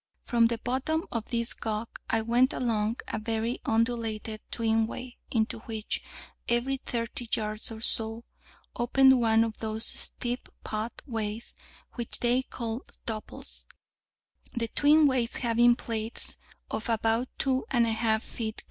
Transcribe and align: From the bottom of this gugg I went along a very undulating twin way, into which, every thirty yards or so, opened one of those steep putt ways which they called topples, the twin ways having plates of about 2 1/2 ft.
From 0.23 0.47
the 0.47 0.57
bottom 0.57 1.05
of 1.11 1.29
this 1.29 1.53
gugg 1.53 1.87
I 2.09 2.23
went 2.23 2.53
along 2.53 2.95
a 3.07 3.19
very 3.19 3.61
undulating 3.65 4.39
twin 4.49 4.87
way, 4.87 5.19
into 5.29 5.59
which, 5.59 6.01
every 6.49 6.77
thirty 6.77 7.29
yards 7.31 7.69
or 7.71 7.81
so, 7.81 8.23
opened 8.75 9.21
one 9.21 9.43
of 9.43 9.59
those 9.59 9.85
steep 9.85 10.49
putt 10.63 11.03
ways 11.05 11.55
which 11.93 12.19
they 12.19 12.41
called 12.41 12.97
topples, 13.05 13.67
the 14.55 14.69
twin 14.69 15.05
ways 15.05 15.35
having 15.35 15.75
plates 15.75 16.35
of 16.71 16.89
about 16.89 17.27
2 17.37 17.65
1/2 17.71 17.95
ft. 17.99 18.55